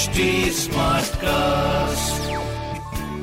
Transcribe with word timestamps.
HD 0.00 0.06
cast 1.16 2.30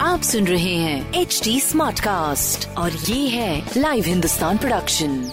आप 0.01 0.21
सुन 0.21 0.47
रहे 0.47 0.75
हैं 0.75 1.13
एच 1.13 1.41
डी 1.43 1.59
स्मार्ट 1.59 1.99
कास्ट 1.99 2.77
और 2.77 2.91
ये 2.91 3.27
है 3.29 3.69
लाइव 3.77 4.03
हिंदुस्तान 4.07 4.57
प्रोडक्शन 4.57 5.31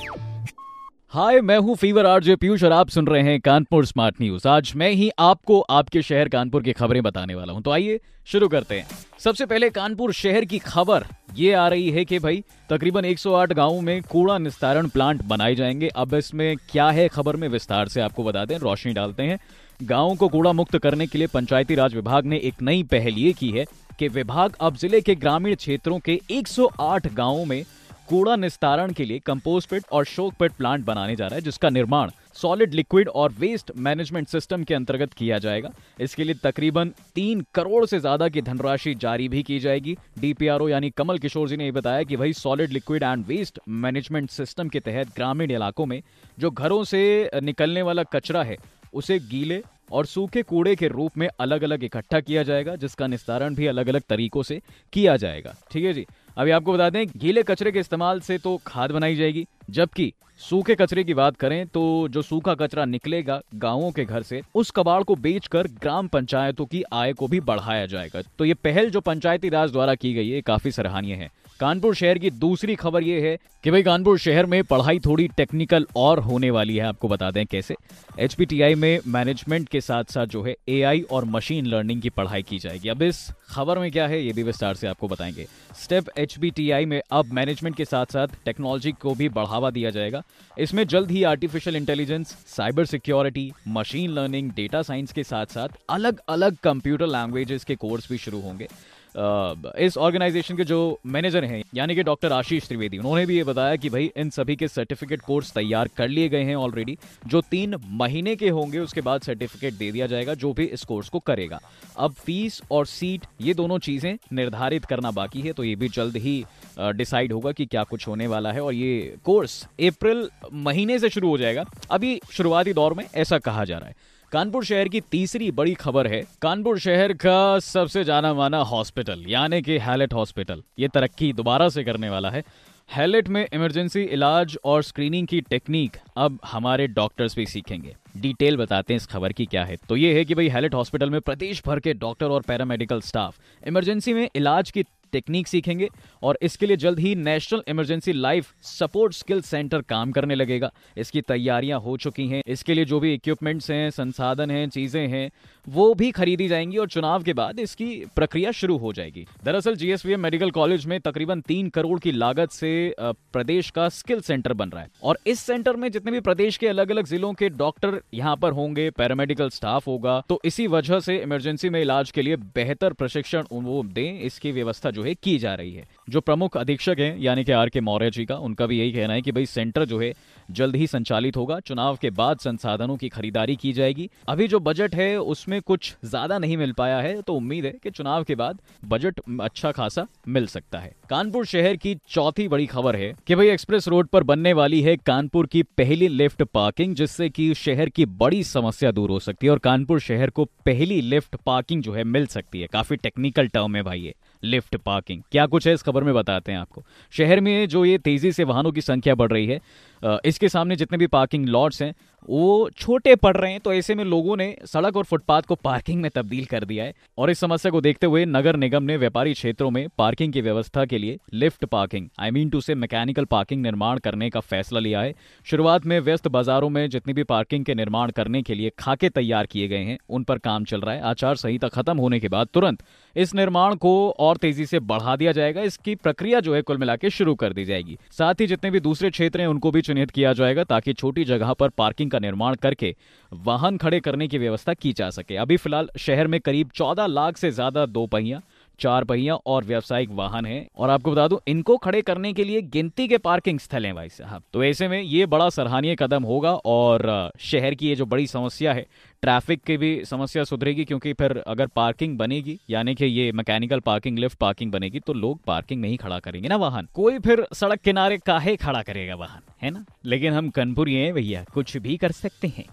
हाय 1.08 1.40
मैं 1.40 1.58
हूँ 1.58 1.76
फीवर 1.76 2.06
आरजे 2.06 2.36
पीयूष 2.36 2.64
और 2.64 2.72
आप 2.72 2.88
सुन 2.88 3.06
रहे 3.06 3.22
हैं 3.22 3.40
कानपुर 3.40 3.86
स्मार्ट 3.86 4.14
न्यूज़ 4.22 4.48
आज 4.48 4.72
मैं 4.76 4.90
ही 4.90 5.10
आपको 5.18 5.60
आपके 5.60 6.02
शहर 6.02 6.28
कानपुर 6.28 6.62
की 6.62 6.72
खबरें 6.72 7.02
बताने 7.02 7.34
वाला 7.34 7.52
हूँ। 7.52 7.62
तो 7.62 7.70
आइए 7.70 8.00
शुरू 8.26 8.48
करते 8.48 8.74
हैं। 8.74 8.88
सबसे 9.18 9.46
पहले 9.46 9.70
कानपुर 9.70 10.12
शहर 10.12 10.44
की 10.44 10.58
खबर 10.58 11.04
ये 11.34 11.52
आ 11.52 11.68
रही 11.68 11.90
है 11.90 12.04
कि 12.04 12.18
भाई 12.18 12.44
तकरीबन 12.70 13.04
108 13.04 13.52
गाँवों 13.52 13.80
में 13.80 14.02
कूड़ा 14.02 14.38
निस्तारण 14.38 14.88
प्लांट 14.88 15.22
बनाए 15.22 15.54
जाएँगे। 15.54 15.88
अब 15.88 16.14
इसमें 16.14 16.56
क्या 16.56 16.90
है 16.90 17.08
खबर 17.08 17.36
में 17.36 17.48
विस्तार 17.48 17.88
से 17.88 18.00
आपको 18.00 18.24
बता 18.24 18.44
दें। 18.44 18.58
रोशनी 18.58 18.92
डालते 18.92 19.22
हैं। 19.22 19.38
गाँवों 19.80 20.14
को 20.16 20.28
कूड़ा 20.28 20.52
मुक्त 20.52 20.76
करने 20.78 21.06
के 21.06 21.18
लिए 21.18 21.26
पंचायती 21.26 21.74
राज 21.74 21.94
विभाग 21.94 22.26
ने 22.26 22.36
एक 22.38 22.62
नई 22.62 22.82
पहल 22.82 23.14
ये 23.18 23.32
की 23.32 23.50
है 23.50 23.64
कि 23.98 24.08
विभाग 24.08 24.56
अब 24.60 24.76
ज़िले 24.76 25.00
के 25.00 25.14
ग्रामीण 25.14 25.54
क्षेत्रों 25.54 25.98
के 25.98 26.20
108 26.32 27.12
गाँवों 27.14 27.44
में 27.44 27.64
कूड़ा 28.08 28.36
निस्तारण 28.36 28.92
के 28.92 29.04
लिए 29.04 29.18
कंपोस्ट 29.18 29.68
पिट 29.70 29.84
और 29.92 30.04
शोक 30.04 30.34
पिट 30.38 30.52
प्लांट 30.52 30.84
बनाने 30.84 31.16
जा 31.16 31.26
रहा 31.26 31.34
है, 31.34 31.42
जिसका 31.42 31.68
निर्माण 31.70 32.10
सॉलिड 32.34 32.74
लिक्विड 32.74 33.08
और 33.08 33.32
वेस्ट 33.38 33.70
मैनेजमेंट 33.76 34.28
सिस्टम 34.28 34.64
के 34.64 34.74
अंतर्गत 34.74 35.12
किया 35.12 35.38
जाएगा। 35.38 35.70
इसके 36.00 36.24
लिए 36.24 36.34
तकरीबन 36.42 36.92
तीन 37.14 37.44
करोड़ 37.54 37.84
से 37.86 38.00
ज़्यादा 38.00 38.28
की 38.28 38.42
धनराशि 38.42 38.94
जारी 38.96 39.28
भी 39.28 39.42
की 39.42 39.58
जाएगी। 39.60 39.96
डीपीआरओ 40.18 40.68
यानी 40.68 40.90
कमल 40.90 41.18
किशोर 41.18 41.48
जी 41.48 41.56
ने 41.56 41.70
बताया 41.72 42.02
कि 42.02 42.16
भाई 42.16 42.32
solid 42.34 42.72
liquid 42.72 43.02
and 43.02 43.24
waste 43.26 43.60
management 43.68 44.30
system 44.30 44.68
के 44.68 44.80
तहत 44.80 45.14
ग्रामीण 45.16 45.50
इलाकों 45.50 45.86
में 45.86 46.00
जो 46.38 46.50
घरों 46.50 46.82
से 46.84 47.30
निकलने 47.42 47.82
वाला 47.82 48.02
कचरा 48.12 48.42
है, 48.42 48.56
उसे 48.94 49.18
गीले 49.20 49.62
और 49.92 50.06
सूखे 50.06 50.42
कूड़े 50.42 50.74
के 50.76 50.88
रूप 50.88 51.16
में 51.18 51.28
अलग 51.40 51.62
अलग 51.62 51.84
इकट्ठा 51.84 52.20
किया 52.20 52.42
जाएगा, 52.42 52.76
जिसका 52.76 53.06
निस्तारण 53.06 53.54
भी 53.54 53.66
अलग 53.66 53.88
अलग 53.88 54.02
तरीकों 54.08 54.42
से 54.42 54.60
किया 54.92 55.16
जाएगा। 55.16 55.54
ठीक 55.72 55.84
है 55.84 55.92
जी? 55.92 56.06
अभी 56.36 56.50
आपको 56.50 56.72
बता 56.72 56.90
दें, 56.90 57.06
गीले 57.08 57.42
कचरे 57.42 57.72
के 57.72 57.80
इस्तेमाल 57.80 58.20
से 58.20 58.38
तो 58.38 58.60
खाद 58.66 58.92
बनाई 58.92 59.16
जाएगी, 59.16 59.46
जबकि 59.70 60.12
सूखे 60.40 60.74
कचरे 60.74 61.02
की 61.04 61.14
बात 61.14 61.36
करें 61.36 61.66
तो 61.66 61.82
जो 62.08 62.22
सूखा 62.22 62.54
कचरा 62.54 62.84
निकलेगा 62.84 63.40
गाँवों 63.54 63.90
के 63.92 64.04
घर 64.04 64.22
से, 64.22 64.40
उस 64.54 64.70
कबाड़ 64.70 65.02
को 65.02 65.14
बेचकर 65.16 65.66
ग्राम 65.80 66.08
पंचायतों 66.08 66.66
की 66.66 66.82
आय 66.92 67.12
को 67.12 67.28
भी 67.28 67.40
बढ़ाया 67.42 67.86
जाएगा। 67.86 68.22
तो 68.38 68.44
ये 68.44 68.54
पहल 68.54 68.90
जो 68.90 69.00
पंचायती 69.00 69.48
राज 69.48 69.72
द्वारा 69.72 69.94
की 69.94 70.12
गई 70.14 70.28
है 70.28 70.40
काफ़ी 70.42 70.70
सराहनीय 70.70 71.14
है। 71.14 71.30
कानपुर 71.60 71.94
शहर 71.94 72.18
की 72.18 72.30
दूसरी 72.30 72.74
खबर 72.74 73.02
ये 73.02 73.20
है 73.20 73.36
कि 73.64 73.70
भाई 73.70 73.82
कानपुर 73.82 74.18
शहर 74.18 74.46
में 74.46 74.62
पढ़ाई 74.64 74.98
थोड़ी 74.98 75.28
टेक्निकल 75.28 75.86
और 75.96 76.18
होने 76.18 76.50
वाली 76.50 76.76
है। 76.76 76.84
आपको 76.84 77.08
बता 77.08 77.30
दें 77.30 77.44
कैसे। 77.46 77.74
एच 78.18 78.36
में 78.78 78.98
मैनेजमेंट 79.06 79.68
के 79.68 79.80
साथ 79.80 80.04
साथ 80.04 80.26
जो 80.26 80.42
है 80.42 80.54
एआई 80.68 81.00
और 81.00 81.24
मशीन 81.24 81.66
लर्निंग 81.66 82.00
की 82.02 82.10
पढ़ाई 82.10 82.42
की 82.42 82.58
जाएगी। 82.58 82.88
अब 82.88 83.02
इस 83.02 83.28
खबर 83.48 83.78
में 83.78 83.90
क्या 83.90 84.06
है, 84.06 84.22
ये 84.22 84.32
भी 84.32 84.42
विस्तार 84.42 84.74
से 84.74 84.86
आपको 84.86 85.08
बताएँगे। 85.08 85.46
स्टेप 85.82 86.04
एच 86.18 86.38
में 86.86 87.00
अब 87.10 87.32
मैनेजमेंट 87.32 87.76
के 87.76 87.84
साथ 87.84 88.06
साथ 88.06 88.28
टेक्नोलॉजी 88.44 88.92
को 88.92 89.14
भी 89.14 89.28
बढ़ावा 89.28 89.70
दिया 89.70 89.90
जाएगा। 89.90 90.22
इसमें 90.58 90.86
जल्द 90.86 91.10
ही 91.10 91.22
artificial 91.22 91.76
intelligence 91.76 92.36
cyber 92.46 92.84
security 92.84 93.52
machine 93.68 94.10
learning 94.10 94.50
data 94.50 94.82
science 94.82 95.12
के 95.12 95.24
साथ 95.24 95.46
साथ 95.46 95.68
अलग 95.90 96.20
अलग 96.28 96.56
कंप्यूटर 96.56 97.06
लैंग्वेजेस 97.06 97.64
के 97.64 97.74
कोर्स 97.74 98.08
भी 98.10 98.18
शुरू 98.18 98.40
होंगे। 98.40 98.68
इस 99.14 99.96
ऑर्गेनाइजेशन 99.98 100.56
के 100.56 100.64
जो 100.64 100.78
मैनेजर 101.06 101.44
हैं, 101.44 101.62
यानी 101.74 101.94
कि 101.94 102.02
डॉक्टर 102.02 102.32
आशीष 102.32 102.66
त्रिवेदी, 102.68 102.98
उन्होंने 102.98 103.24
भी 103.26 103.36
ये 103.36 103.44
बताया 103.44 103.76
कि 103.76 103.88
भाई 103.90 104.10
इन 104.16 104.30
सभी 104.30 104.56
के 104.56 104.68
सर्टिफिकेट 104.68 105.20
कोर्स 105.22 105.52
तैयार 105.52 105.88
कर 105.96 106.08
लिए 106.08 106.28
गए 106.28 106.42
हैं 106.44 106.54
ऑलरेडी 106.56 106.96
जो 107.26 107.40
तीन 107.42 107.76
महीने 107.92 108.34
के 108.36 108.48
होंगे, 108.50 108.78
उसके 108.78 109.00
बाद 109.00 109.22
सर्टिफिकेट 109.22 109.74
दे 109.74 109.90
दिया 109.92 110.06
जाएगा, 110.06 110.34
जो 110.34 110.52
भी 110.52 110.64
इस 110.66 110.84
कोर्स 110.84 111.08
को 111.08 111.18
करेगा। 111.20 111.60
अब 111.96 112.12
फ़ीस 112.16 112.60
और 112.70 112.86
सीट 112.86 113.26
ये 113.40 113.54
दोनों 113.54 113.78
चीज़ें 113.80 114.16
निर्धारित 114.32 114.84
करना 114.84 115.10
बाकी 115.12 115.40
है 115.40 115.52
तो 115.52 115.64
ये 115.64 115.74
भी 115.76 115.88
जल्द 115.90 116.16
ही 116.16 116.42
डिसाइड 116.78 117.32
होगा 117.32 117.52
कि 117.52 117.66
क्या 117.66 117.84
कुछ 117.84 118.08
होने 118.08 118.26
वाला 118.26 118.52
है, 118.52 118.60
और 118.60 118.74
ये 118.74 119.16
कोर्स 119.24 119.62
अप्रैल 119.82 120.28
महीने 120.54 120.98
से 120.98 121.08
शुरू 121.10 121.28
हो 121.28 121.38
जाएगा। 121.38 121.64
अभी 121.90 122.20
शुरुआती 122.32 122.72
दौर 122.74 122.94
में 122.94 123.04
ऐसा 123.06 123.38
कहा 123.40 123.64
जा 123.64 123.78
रहा 123.78 123.88
है। 123.88 124.12
कानपुर 124.34 124.64
शहर 124.64 124.88
की 124.88 125.00
तीसरी 125.00 125.50
बड़ी 125.50 125.72
खबर 125.74 126.06
है। 126.06 126.20
कानपुर 126.42 126.78
शहर 126.78 127.12
का 127.12 127.58
सबसे 127.58 128.02
जाना 128.04 128.32
माना 128.34 128.58
हॉस्पिटल, 128.58 129.22
यानी 129.28 129.60
कि 129.62 129.78
हैलेट 129.78 130.14
हॉस्पिटल। 130.14 130.62
ये 130.78 130.88
तरक्की 130.88 131.32
दोबारा 131.32 131.68
से 131.68 131.84
करने 131.84 132.08
वाला 132.10 132.30
है। 132.30 132.42
हैलेट 132.90 133.28
में 133.28 133.46
इमरजेंसी 133.52 134.02
इलाज 134.02 134.56
और 134.64 134.82
स्क्रीनिंग 134.82 135.26
की 135.26 135.40
टेक्निक 135.40 135.96
अब 136.16 136.38
हमारे 136.44 136.86
डॉक्टर्स 136.88 137.36
भी 137.36 137.46
सीखेंगे। 137.46 137.94
डिटेल 138.16 138.56
बताते 138.56 138.92
हैं 138.92 138.96
इस 138.96 139.06
खबर 139.06 139.32
की 139.32 139.46
क्या 139.46 139.64
है। 139.64 139.76
तो 139.88 139.96
ये 139.96 140.12
है 140.14 140.24
कि 140.24 140.34
भाई 140.34 140.48
हैलेट 140.48 140.74
हॉस्पिटल 140.74 141.10
में 141.10 141.20
प्रदेश 141.20 141.62
भर 141.66 141.80
के 141.80 141.94
डॉक्टर 141.94 142.26
और 142.26 142.42
पैरामेडिकल 142.42 143.00
स्टाफ 143.00 143.38
इमरजेंसी 143.66 144.14
में 144.14 144.28
इलाज 144.36 144.70
की 144.70 144.82
टेक्निक 145.14 145.48
सीखेंगे 145.48 145.88
और 146.22 146.38
इसके 146.42 146.66
लिए 146.66 146.76
जल्द 146.78 146.98
ही 147.00 147.14
national 147.16 147.62
emergency 147.68 148.12
life 148.14 148.52
support 148.64 149.14
skill 149.14 149.40
centre 149.42 149.82
काम 149.84 150.12
करने 150.12 150.34
लगेगा। 150.34 150.70
इसकी 150.96 151.20
तैयारियाँ 151.22 151.80
हो 151.80 151.96
चुकी 151.98 152.26
हैं। 152.28 152.42
इसके 152.48 152.74
लिए 152.74 152.84
जो 152.84 153.00
भी 153.00 153.12
इक्विपमेंट्स 153.14 153.70
हैं, 153.70 153.90
संसाधन 153.92 154.50
हैं, 154.50 154.68
चीज़ें 154.70 155.06
हैं, 155.08 155.30
वो 155.66 155.92
भी 155.94 156.10
खरीदी 156.12 156.48
जाएँगी 156.48 156.76
और 156.76 156.88
चुनाव 156.88 157.22
के 157.22 157.32
बाद 157.34 157.60
इसकी 157.60 157.86
प्रक्रिया 158.16 158.50
शुरू 158.52 158.76
हो 158.78 158.92
जाएगी। 158.92 159.26
दरअसल 159.44 159.76
जीएसवीएम 159.76 160.20
मेडिकल 160.20 160.50
कॉलेज 160.52 160.86
में 160.86 160.98
तकरीबन 161.00 161.40
तीन 161.42 161.68
करोड़ 161.70 161.98
की 162.00 162.12
लागत 162.12 162.50
से 162.52 162.72
प्रदेश 163.00 163.70
का 163.70 163.88
स्किल 163.90 164.20
सेंटर 164.22 164.52
बन 164.54 164.68
रहा 164.68 164.82
है। 164.82 164.90
और 165.02 165.18
इस 165.26 165.40
सेंटर 165.40 165.76
में 165.76 165.90
जितने 165.90 166.12
भी 166.12 166.20
प्रदेश 166.22 166.56
के 166.56 166.68
अलग 166.68 166.90
अलग 166.90 167.06
जिलों 167.06 167.32
के 167.34 167.48
डॉक्टर 167.50 168.00
यहाँ 168.14 168.36
पर 168.36 168.52
होंगे 168.52 168.88
पैरामेडिकल 168.92 169.48
स्टाफ 169.50 169.86
होगा 169.86 170.22
तो 170.28 170.40
इसी 170.44 170.66
वजह 170.68 171.00
से 171.00 171.16
इमरजेंसी 171.18 171.70
में 171.70 171.80
इलाज 171.80 172.10
के 172.10 172.22
लिए 172.22 172.36
बेहतर 172.54 172.92
प्रशिक्षण 172.94 173.44
वो 173.54 173.82
दें, 173.84 174.20
इसकी 174.20 174.52
व्यवस्था 174.52 174.90
जो 174.90 175.03
है 175.04 175.14
की 175.14 175.36
जा 175.38 175.54
रही 175.54 175.72
है। 175.72 175.86
जो 176.10 176.20
प्रमुख 176.20 176.56
अधीक्षक 176.56 176.96
हैं, 176.98 177.16
यानी 177.18 177.44
कि 177.44 177.52
आर 177.52 177.68
के 177.68 177.80
मौर्य 177.80 178.10
जी 178.10 178.24
का, 178.24 178.36
उनका 178.36 178.66
भी 178.66 178.78
यही 178.78 178.92
कहना 178.92 179.14
है 179.14 179.22
कि 179.22 179.32
भाई 179.32 179.46
सेंटर 179.46 179.84
जो 179.84 180.00
है, 180.00 180.12
जल्द 180.48 180.76
ही 180.76 180.86
संचालित 180.86 181.36
होगा। 181.36 181.58
चुनाव 181.60 181.96
के 181.96 182.10
बाद 182.12 182.38
संसाधनों 182.38 182.96
की 182.96 183.08
खरीदारी 183.08 183.56
की 183.56 183.72
जाएगी। 183.72 184.08
अभी 184.28 184.48
जो 184.48 184.60
बजट 184.60 184.94
है, 184.94 185.16
उसमें 185.18 185.60
कुछ 185.62 185.94
ज़्यादा 186.04 186.38
नहीं 186.38 186.56
मिल 186.56 186.72
पाया 186.72 186.98
है 186.98 187.20
तो 187.22 187.34
उम्मीद 187.34 187.64
है 187.64 187.72
कि 187.82 187.90
चुनाव 187.90 188.24
के 188.24 188.34
बाद 188.34 188.58
बजट 188.84 189.20
अच्छा 189.40 189.72
खासा 189.72 190.06
मिल 190.28 190.46
सकता 190.46 190.78
है। 190.78 190.92
कानपुर 191.10 191.46
शहर 191.46 191.76
की 191.76 191.94
चौथी 192.08 192.48
बड़ी 192.48 192.66
खबर 192.66 192.96
है 192.96 193.12
कि 193.26 193.34
भाई 193.34 193.48
एक्सप्रेस 193.48 193.88
रोड 193.88 194.08
पर 194.08 194.22
बनने 194.24 194.52
वाली 194.52 194.80
है 194.82 194.96
कानपुर 194.96 195.46
की 195.46 195.62
पहली 195.62 196.08
लिफ्ट 196.08 196.42
पार्किंग, 196.44 196.94
जिससे 196.94 197.28
कि 197.30 197.52
शहर 197.56 197.88
की 197.88 198.06
बड़ी 198.06 198.42
समस्या 198.44 198.90
दूर 198.90 199.10
हो 199.10 199.18
सकती 199.20 199.46
है 199.46 199.52
और 199.52 199.58
कानपुर 199.60 200.00
शहर 200.00 200.30
को 200.30 200.44
पहली 200.66 201.00
लिफ्ट 201.02 201.36
पार्किंग 201.36 201.82
जो 201.82 201.92
है 201.92 202.04
मिल 202.06 202.26
सकती 202.28 202.60
है। 202.60 202.66
काफ़ी 202.66 202.96
टेक्निकल 202.98 203.48
टर्म 203.48 203.76
है 203.76 203.82
भाई 203.82 204.00
ये, 204.00 204.14
लिफ्ट 204.42 204.76
पार्किंग 204.76 204.93
क्या 205.00 205.46
कुछ 205.46 205.66
है 205.66 205.74
इस 205.74 205.82
खबर 205.82 206.04
में 206.04 206.14
बताते 206.14 206.52
हैं 206.52 206.58
आपको। 206.58 206.82
शहर 207.10 207.40
में 207.40 207.68
जो 207.68 207.84
ये 207.84 207.98
तेज़ी 207.98 208.32
से 208.32 208.44
वाहनों 208.44 208.72
की 208.72 208.80
संख्या 208.80 209.14
बढ़ 209.14 209.32
रही 209.32 209.46
है 209.46 209.60
इसके 210.04 210.48
सामने 210.48 210.76
जितने 210.76 210.98
भी 210.98 211.06
पार्किंग 211.08 211.48
लॉट्स 211.48 211.82
हैं, 211.82 211.94
वो 212.28 212.70
छोटे 212.70 213.14
पड़ 213.14 213.36
रहे 213.36 213.50
हैं 213.52 213.60
तो 213.60 213.72
ऐसे 213.72 213.94
में 213.94 214.04
लोगों 214.04 214.36
ने 214.36 214.46
सड़क 214.66 214.96
और 214.96 215.04
फुटपाथ 215.04 215.42
को 215.42 215.54
पार्किंग 215.54 216.00
में 216.02 216.10
तब्दील 216.10 216.44
कर 216.44 216.64
दिया 216.64 216.84
है। 216.84 216.94
और 217.18 217.30
इस 217.30 217.38
समस्या 217.38 217.70
को 217.72 217.80
देखते 217.80 218.06
हुए 218.06 218.24
नगर 218.24 218.56
निगम 218.56 218.82
ने 218.82 218.96
व्यापारी 218.96 219.32
क्षेत्रों 219.32 219.70
में 219.70 219.86
पार्किंग 219.98 220.32
की 220.32 220.40
व्यवस्था 220.40 220.84
के 220.84 220.98
लिए 220.98 221.18
lift 221.34 221.64
parking 221.64 222.08
I 222.20 222.30
mean 222.30 222.50
to 222.50 222.60
से 222.60 222.74
मैकेनिकल 222.74 223.24
पार्किंग 223.24 223.62
निर्माण 223.62 223.98
करने 223.98 224.28
का 224.30 224.40
फैसला 224.40 224.80
लिया 224.80 225.00
है। 225.00 225.14
शुरुआत 225.46 225.86
में 225.86 225.98
व्यस्त 226.00 226.28
बाजारों 226.28 226.68
में 226.68 226.88
जितनी 226.90 227.12
भी 227.12 227.22
पार्किंग 227.24 227.64
के 227.64 227.74
निर्माण 227.74 228.10
करने 228.10 228.42
के 228.42 228.54
लिए 228.54 228.70
खाके 228.78 229.08
तैयार 229.10 229.46
किए 229.46 229.68
गए 229.68 229.82
हैं, 229.84 229.98
उन 230.08 230.24
पर 230.24 230.38
काम 230.38 230.64
चल 230.64 230.80
रहा 230.80 230.94
है। 230.94 231.02
आचार 231.02 231.36
संहिता 231.36 231.68
खत्म 231.68 231.98
होने 231.98 232.20
के 232.20 232.28
बाद 232.28 232.48
तुरंत 232.54 232.82
इस 233.16 233.34
निर्माण 233.34 233.74
को 233.76 233.94
और 234.10 234.36
तेज़ी 234.36 234.66
से 234.66 234.80
बढ़ा 234.82 235.16
दिया 235.16 235.32
जाएगा। 235.32 235.62
इसकी 235.62 235.94
प्रक्रिया 235.96 236.40
जो 236.40 236.54
है 236.54 236.62
कुल 236.62 236.78
मिला 236.78 236.96
शुरू 237.10 237.34
कर 237.34 237.52
दी 237.52 237.64
जाएगी। 237.64 237.98
साथ 238.10 238.40
ही 238.40 238.46
जितने 238.46 238.70
भी 238.70 238.80
दूसरे 238.80 239.10
क्षेत्र 239.10 239.40
हैं, 239.40 239.46
उनको 239.46 239.70
भी 239.70 239.80
चिन्हित 239.94 240.10
किया 240.10 240.32
जाएगा 240.32 240.62
ताकि 240.64 240.92
छोटी 240.92 241.24
जगह 241.24 241.52
पर 241.52 241.68
पार्किंग 241.70 242.10
का 242.10 242.18
निर्माण 242.18 242.54
करके 242.62 242.94
वाहन 243.32 243.76
खड़े 243.76 244.00
करने 244.00 244.26
की 244.28 244.38
व्यवस्था 244.38 244.74
की 244.74 244.92
जा 244.92 245.10
सके। 245.10 245.36
अभी 245.36 245.56
फ़िलहाल 245.56 245.88
शहर 245.98 246.26
में 246.26 246.40
करीब 246.40 246.70
चौदह 246.74 247.06
लाख 247.06 247.36
से 247.36 247.50
ज़्यादा 247.50 247.86
दो 247.86 248.06
पहिया, 248.06 248.40
चार 248.80 249.04
पहिया 249.04 249.34
और 249.36 249.64
व्यावसायिक 249.64 250.10
वाहन 250.12 250.46
है। 250.46 250.66
और 250.76 250.90
आपको 250.90 251.12
बता 251.12 251.26
दूँ, 251.28 251.38
इनको 251.48 251.76
खड़े 251.76 252.00
करने 252.02 252.32
के 252.32 252.44
लिए 252.44 252.62
गिनती 252.64 253.06
के 253.08 253.18
पार्किंग 253.20 253.58
स्थल 253.60 253.86
हैं 253.86 253.94
भाई 253.94 254.08
साहब। 254.10 254.42
तो 254.52 254.64
ऐसे 254.64 254.88
में 254.88 255.00
ये 255.00 255.26
बड़ा 255.26 255.48
सराहनीय 255.50 255.96
कदम 255.96 256.22
होगा 256.24 256.52
और 256.66 257.30
शहर 257.42 257.74
की 257.74 257.88
ये 257.88 257.94
जो 257.94 258.06
बड़ी 258.06 258.26
समस्या 258.26 258.72
है 258.72 258.86
ट्रैफ़िक 259.24 259.62
की 259.62 259.76
भी 259.76 260.04
समस्या 260.04 260.42
सुधरेगी 260.44 260.84
क्योंकि 260.84 261.12
फिर 261.12 261.36
अगर 261.46 261.66
पार्किंग 261.66 262.16
बनेगी, 262.18 262.58
यानी 262.70 262.94
कि 262.94 263.04
ये 263.04 263.30
मैकेनिकल 263.32 263.80
पार्किंग, 263.80 264.18
लिफ्ट 264.18 264.38
पार्किंग 264.38 264.72
बनेगी 264.72 265.00
तो 265.00 265.12
लोग 265.12 265.38
पार्किंग 265.44 265.80
में 265.80 265.88
ही 265.88 265.96
खड़ा 265.96 266.18
करेंगे 266.18 266.48
ना 266.48 266.56
वाहन। 266.56 266.88
कोई 266.94 267.18
फिर 267.18 267.46
सड़क 267.54 267.80
किनारे 267.80 268.18
काहे 268.18 268.56
खड़ा 268.56 268.82
करेगा 268.82 269.14
वाहन, 269.14 269.40
है 269.62 269.70
ना? 269.70 269.84
लेकिन 270.04 270.32
हम 270.32 270.50
कनपुरी 270.50 270.94
हैं 270.94 271.12
भैया, 271.14 271.44
कुछ 271.54 271.76
भी 271.76 271.96
कर 271.96 272.12
सकते 272.12 272.48
हैं। 272.48 272.64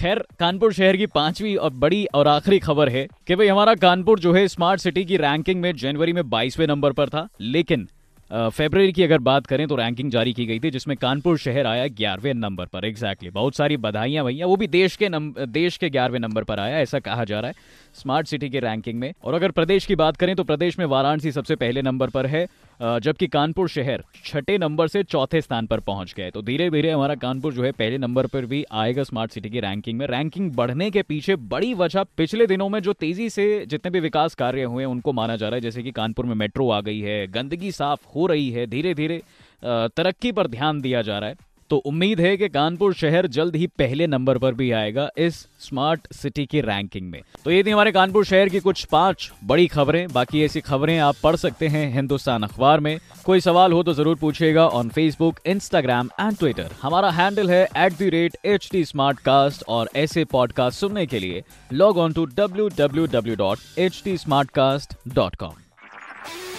खैर, 0.00 0.24
कानपुर 0.38 0.72
शहर 0.72 0.96
की 0.96 1.06
पांचवी 1.06 1.56
और 1.56 1.70
बड़ी 1.70 2.04
और 2.14 2.28
आखिरी 2.28 2.58
खबर 2.58 2.88
है 2.88 3.06
कि 3.26 3.34
भाई 3.34 3.46
हमारा 3.46 3.74
कानपुर 3.74 4.18
जो 4.18 4.32
है, 4.32 4.48
स्मार्ट 4.48 4.80
सिटी 4.80 5.04
की 5.04 5.16
रैंकिंग 5.16 5.60
में 5.60 5.76
जनवरी 5.76 6.12
में 6.12 6.28
बाईसवें 6.30 6.66
नंबर 6.66 6.92
पर 6.92 7.08
था, 7.08 7.28
लेकिन 7.40 7.88
फेबर 8.30 8.90
की 8.90 9.02
अगर 9.02 9.18
बात 9.18 9.46
करें 9.46 9.66
तो 9.68 9.76
रैंकिंग 9.76 10.10
जारी 10.10 10.32
की 10.32 10.46
गई 10.46 10.58
थी, 10.60 10.70
जिसमें 10.70 10.96
कानपुर 10.96 11.36
शहर 11.38 11.66
आया 11.66 11.86
ग्यारहवें 11.88 12.32
नंबर 12.34 12.66
पर। 12.66 12.84
Exactly 12.84 13.08
exactly. 13.08 13.34
बहुत 13.34 13.56
सारी 13.56 13.76
बधाइयाँ 13.76 14.24
भैया 14.24 14.46
वो 14.46 14.56
भी 14.56 14.66
देश 14.66 14.96
के 14.96 15.08
देश 15.46 15.76
के 15.76 15.90
ग्यारहवें 15.90 16.18
नंबर 16.20 16.44
पर 16.44 16.60
आया, 16.60 16.78
ऐसा 16.78 16.98
कहा 16.98 17.24
जा 17.24 17.40
रहा 17.40 17.50
है। 17.50 17.54
स्मार्ट 17.94 18.26
सिटी 18.26 18.48
के 18.50 18.60
रैंकिंग 18.60 18.98
में। 19.00 19.12
और 19.24 19.34
अगर 19.34 19.50
प्रदेश 19.50 19.86
की 19.86 19.94
बात 19.94 20.16
करें 20.16 20.34
तो 20.36 20.44
प्रदेश 20.44 20.78
में 20.78 20.86
वाराणसी 20.86 21.32
सबसे 21.32 21.56
पहले 21.56 21.82
नंबर 21.82 22.10
पर 22.10 22.26
है। 22.26 22.46
जबकि 22.80 23.26
कानपुर 23.28 23.68
शहर 23.68 24.02
छठे 24.24 24.56
नंबर 24.58 24.88
से 24.88 25.02
चौथे 25.04 25.40
स्थान 25.40 25.66
पर 25.66 25.80
पहुँच 25.80 26.14
गए। 26.16 26.30
तो 26.30 26.42
धीरे 26.42 26.68
धीरे 26.70 26.90
हमारा 26.90 27.14
कानपुर 27.16 27.52
जो 27.54 27.64
है, 27.64 27.70
पहले 27.72 27.98
नंबर 27.98 28.26
पर 28.26 28.46
भी 28.46 28.64
आएगा 28.72 29.02
स्मार्ट 29.04 29.32
सिटी 29.32 29.50
की 29.50 29.60
रैंकिंग 29.60 29.98
में। 29.98 30.06
रैंकिंग 30.06 30.50
बढ़ने 30.52 30.90
के 30.90 31.02
पीछे 31.02 31.36
बड़ी 31.36 31.72
वजह 31.74 32.04
पिछले 32.16 32.46
दिनों 32.46 32.68
में 32.68 32.80
जो 32.80 32.92
तेज़ी 32.94 33.30
से 33.30 33.64
जितने 33.66 33.90
भी 33.90 34.00
विकास 34.00 34.34
कार्य 34.34 34.62
हुए 34.64 34.84
उनको 34.84 35.12
माना 35.12 35.36
जा 35.36 35.48
रहा 35.48 35.54
है, 35.54 35.60
जैसे 35.60 35.82
कि 35.82 35.90
कानपुर 35.92 36.26
में 36.26 36.34
मेट्रो 36.34 36.70
आ 36.70 36.80
गई 36.80 37.00
है, 37.00 37.26
गंदगी 37.28 37.72
साफ़ 37.72 38.06
हो 38.16 38.26
रही 38.26 38.50
है 38.50 38.66
धीरे 38.66 38.94
धीरे 38.94 39.22
तरक्की 39.62 40.32
पर 40.32 40.46
ध्यान 40.46 40.80
दिया 40.80 41.02
जा 41.02 41.18
रहा 41.18 41.30
है। 41.30 41.36
तो 41.70 41.76
उम्मीद 41.76 42.20
है 42.20 42.36
कि 42.36 42.48
कानपुर 42.48 42.94
शहर 42.94 43.26
जल्द 43.26 43.56
ही 43.56 43.66
पहले 43.66 44.06
नंबर 44.06 44.38
पर 44.38 44.54
भी 44.54 44.70
आएगा 44.70 45.10
इस 45.18 45.48
स्मार्ट 45.60 46.12
सिटी 46.12 46.46
की 46.46 46.60
रैंकिंग 46.60 47.10
में। 47.10 47.22
तो 47.44 47.50
ये 47.50 47.64
थी 47.64 47.70
हमारे 47.70 47.92
कानपुर 47.92 48.24
शहर 48.24 48.48
की 48.48 48.60
कुछ 48.60 48.84
पाँच 48.84 49.32
बड़ी 49.44 49.66
खबरें। 49.66 50.08
बाकी 50.08 50.44
ऐसी 50.44 50.60
खबरें 50.60 50.98
आप 50.98 51.16
पढ़ 51.22 51.36
सकते 51.36 51.68
हैं 51.68 51.94
हिंदुस्तान 51.94 52.42
अखबार 52.42 52.80
में। 52.80 52.98
कोई 53.24 53.40
सवाल 53.40 53.72
हो 53.72 53.82
तो 53.82 53.94
ज़रूर 53.94 54.16
पूछिएगा 54.16 54.66
on 54.66 54.88
Facebook 54.88 55.40
Instagram 55.46 56.10
and 56.20 56.36
Twitter 56.36 56.70
हमारा 56.82 57.10
हैंडल 57.10 57.50
है 57.50 57.68
एट 57.76 59.62
और 59.68 59.90
ऐसे 59.96 60.24
पॉडकास्ट 60.24 60.80
सुनने 60.80 61.06
के 61.06 61.18
लिए 61.18 61.42
लॉग 61.72 61.98
ऑन 61.98 62.12
टू 62.12 62.24
डब्ल्यू 62.24 62.68